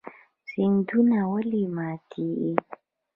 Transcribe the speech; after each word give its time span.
سیندونه 0.49 1.19
ولې 1.31 1.63
ماتیږي؟ 1.75 2.53